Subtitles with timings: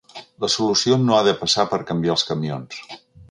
[0.45, 2.81] La solució no ha de passar per canviar els camions.